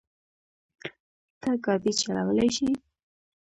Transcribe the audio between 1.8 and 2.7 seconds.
چلولی شې؟